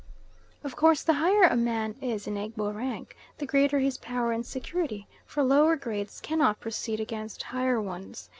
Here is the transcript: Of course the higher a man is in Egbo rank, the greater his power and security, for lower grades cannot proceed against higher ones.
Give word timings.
Of 0.63 0.75
course 0.75 1.03
the 1.03 1.13
higher 1.13 1.43
a 1.43 1.55
man 1.55 1.93
is 2.01 2.25
in 2.25 2.33
Egbo 2.35 2.71
rank, 2.75 3.15
the 3.37 3.45
greater 3.45 3.77
his 3.77 3.99
power 3.99 4.31
and 4.31 4.43
security, 4.43 5.07
for 5.27 5.43
lower 5.43 5.75
grades 5.75 6.19
cannot 6.19 6.59
proceed 6.59 6.99
against 6.99 7.43
higher 7.43 7.79
ones. 7.79 8.29